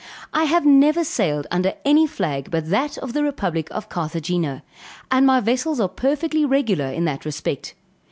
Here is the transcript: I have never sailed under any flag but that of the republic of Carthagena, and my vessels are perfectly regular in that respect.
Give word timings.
I 0.33 0.45
have 0.45 0.65
never 0.65 1.03
sailed 1.03 1.45
under 1.51 1.75
any 1.85 2.07
flag 2.07 2.49
but 2.49 2.71
that 2.71 2.97
of 2.97 3.13
the 3.13 3.21
republic 3.21 3.67
of 3.69 3.87
Carthagena, 3.87 4.63
and 5.11 5.27
my 5.27 5.39
vessels 5.41 5.79
are 5.79 5.87
perfectly 5.87 6.43
regular 6.43 6.87
in 6.87 7.05
that 7.05 7.23
respect. 7.23 7.75